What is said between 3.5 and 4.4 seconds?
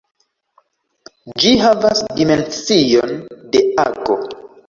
de ago.